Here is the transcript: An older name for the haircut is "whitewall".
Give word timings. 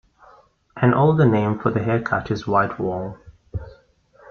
An 0.75 0.95
older 0.95 1.27
name 1.27 1.59
for 1.59 1.69
the 1.69 1.83
haircut 1.83 2.31
is 2.31 2.47
"whitewall". 2.47 3.19